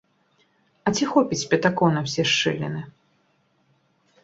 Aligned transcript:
А 0.85 0.93
ці 0.99 1.03
хопіць 1.11 1.49
пятакоў 1.51 1.93
на 1.97 2.01
ўсе 2.07 2.23
шчыліны? 2.33 2.81